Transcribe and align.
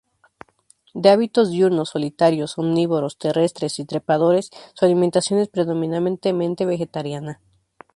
De 0.95 1.09
hábitos 1.11 1.51
diurnos, 1.51 1.89
solitarios, 1.89 2.57
omnívoros, 2.57 3.19
terrestres 3.19 3.77
y 3.77 3.85
trepadores, 3.85 4.49
su 4.73 4.85
alimentación 4.85 5.39
es 5.39 5.47
predominantemente 5.47 6.65
vegetariana. 6.65 7.39